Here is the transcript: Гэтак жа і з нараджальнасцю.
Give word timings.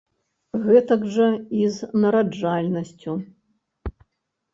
Гэтак 0.67 1.03
жа 1.17 1.27
і 1.59 1.67
з 1.75 1.89
нараджальнасцю. 2.05 3.13